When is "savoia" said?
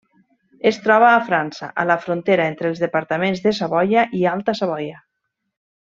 3.61-4.07, 4.63-4.99